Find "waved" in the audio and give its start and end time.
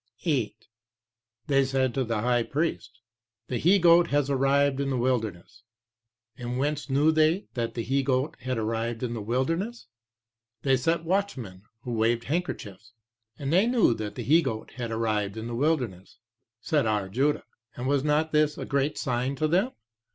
11.93-12.23